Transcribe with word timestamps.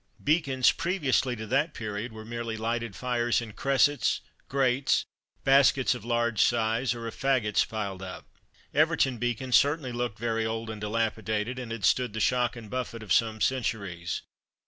Beacons, 0.23 0.71
previously 0.71 1.35
to 1.35 1.45
that 1.45 1.75
period, 1.75 2.11
were 2.11 2.25
merely 2.25 2.57
lighted 2.57 2.95
fires 2.95 3.39
in 3.39 3.53
cressets, 3.53 4.19
grates, 4.49 5.05
baskets 5.43 5.93
of 5.93 6.03
large 6.03 6.41
size, 6.41 6.95
or 6.95 7.05
of 7.05 7.13
faggots 7.15 7.63
piled 7.69 8.01
up. 8.01 8.25
Everton 8.73 9.19
Beacon 9.19 9.51
certainly 9.51 9.91
looked 9.91 10.17
very 10.17 10.43
old 10.43 10.71
and 10.71 10.81
dilapidated, 10.81 11.59
and 11.59 11.71
had 11.71 11.85
stood 11.85 12.13
the 12.13 12.19
shock 12.19 12.55
and 12.55 12.67
buffet 12.67 13.03
of 13.03 13.13
some 13.13 13.41
centuries. 13.41 14.23